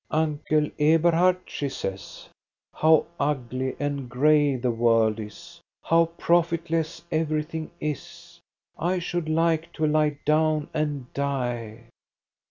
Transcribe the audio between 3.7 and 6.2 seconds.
and gray the world is; how